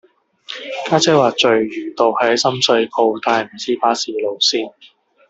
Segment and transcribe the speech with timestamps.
[0.89, 4.73] 家姐話聚魚道係喺深水埗但係唔知巴士路線